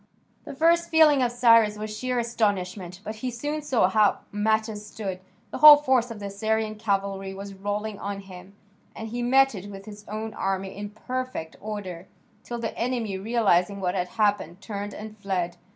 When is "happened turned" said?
14.07-14.95